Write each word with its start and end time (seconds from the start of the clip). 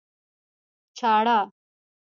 چاړه 0.97 1.37